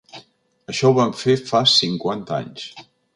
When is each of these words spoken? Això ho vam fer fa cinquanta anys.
Això 0.73 0.89
ho 0.89 0.95
vam 0.99 1.13
fer 1.19 1.35
fa 1.51 1.61
cinquanta 1.75 2.39
anys. 2.43 2.65